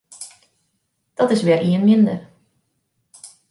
Dat 1.17 1.31
is 1.33 1.41
wer 1.45 1.61
ien 1.69 1.83
minder. 1.87 2.19